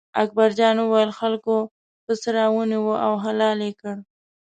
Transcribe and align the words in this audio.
اکبر 0.23 0.49
جان 0.59 0.77
وویل: 0.79 1.11
خلکو 1.19 1.55
پسه 2.05 2.29
را 2.35 2.45
ونیوه 2.55 2.95
او 3.05 3.13
حلال 3.23 3.59
یې 3.65 3.71
کړ. 3.81 3.95